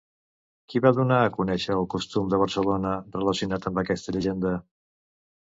Qui 0.73 0.79
va 0.85 0.91
donar 0.99 1.19
a 1.25 1.33
conèixer 1.35 1.75
el 1.81 1.85
costum 1.95 2.31
de 2.35 2.39
Barcelona 2.45 2.95
relacionat 3.19 3.69
amb 3.73 3.83
aquesta 3.85 4.17
llegenda? 4.19 4.57